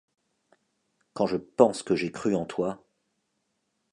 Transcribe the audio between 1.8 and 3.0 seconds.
que j'ai cru en toi.